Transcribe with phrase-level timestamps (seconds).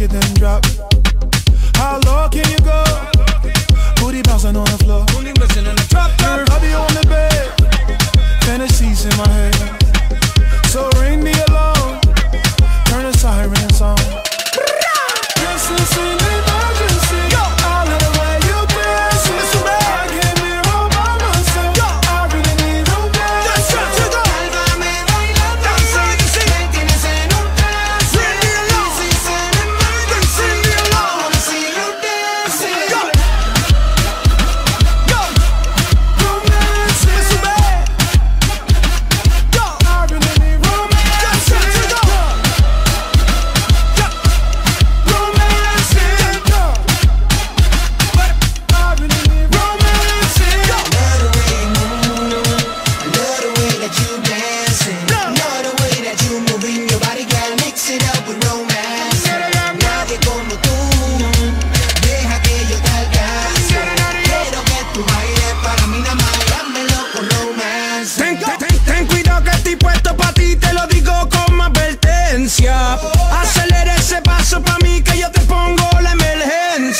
[0.00, 0.89] it, then drop.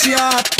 [0.03, 0.60] shot.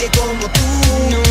[0.00, 0.60] nadie como tú.
[1.10, 1.29] No.